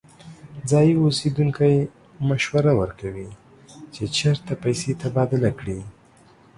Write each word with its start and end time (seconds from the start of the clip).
ځایی 0.69 0.93
اوسیدونکی 1.01 1.75
مشوره 2.29 2.71
ورکوي 2.81 3.29
چې 3.93 4.03
چیرته 4.15 4.51
پیسې 4.63 4.91
تبادله 5.01 5.51
کړي. 5.59 5.79